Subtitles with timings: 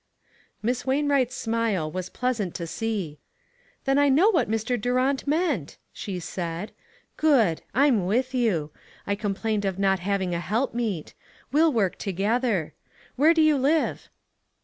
[0.63, 3.19] Miss Wainwright's smile was pleasant to see.
[3.85, 4.75] "Then I know what Mr.
[4.81, 6.71] Durant meant," she said."
[7.17, 7.61] Good!
[7.75, 8.71] I'm with you.
[9.05, 11.13] I com plained of not having a helpmeet.
[11.51, 12.73] We'll work together.
[13.15, 14.09] Where do you live?"